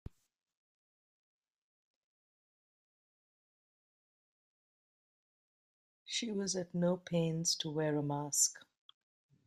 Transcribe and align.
She 6.05 6.31
was 6.31 6.55
at 6.55 6.73
no 6.73 6.97
pains 6.97 7.53
to 7.57 7.69
wear 7.69 7.95
a 7.95 8.01
mask. 8.01 8.57